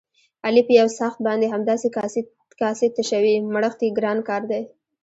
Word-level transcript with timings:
علي 0.45 0.61
په 0.67 0.73
یوڅآښت 0.79 1.19
باندې 1.27 1.47
همداسې 1.53 1.87
کاسې 2.59 2.87
تشوي، 2.95 3.35
مړښت 3.53 3.79
یې 3.85 3.89
ګران 3.97 4.17
کار 4.29 4.41
دی. 4.51 4.61